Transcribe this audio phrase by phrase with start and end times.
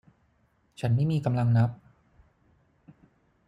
[0.79, 1.69] ฉันไม่มีกำลังนับ